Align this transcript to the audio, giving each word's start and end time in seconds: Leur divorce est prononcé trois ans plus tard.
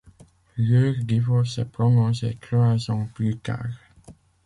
Leur 0.57 0.95
divorce 1.03 1.59
est 1.59 1.65
prononcé 1.71 2.35
trois 2.41 2.75
ans 2.89 3.07
plus 3.13 3.37
tard. 3.37 3.69